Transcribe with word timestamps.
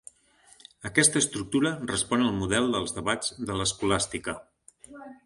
Aquesta 0.89 1.19
estructura 1.23 1.71
respon 1.91 2.23
al 2.29 2.33
model 2.39 2.71
dels 2.77 2.97
debats 2.97 3.31
de 3.51 3.59
l'escolàstica. 3.61 4.35